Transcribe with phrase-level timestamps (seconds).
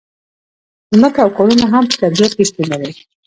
[0.97, 2.91] ځمکه او کانونه هم په طبیعت کې شتون لري.